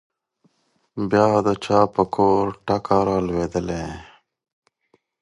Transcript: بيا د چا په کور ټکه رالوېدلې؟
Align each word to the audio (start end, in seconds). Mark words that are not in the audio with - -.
بيا 1.09 1.27
د 1.45 1.47
چا 1.65 1.79
په 1.93 2.03
کور 2.15 2.43
ټکه 2.65 2.97
رالوېدلې؟ 3.07 3.83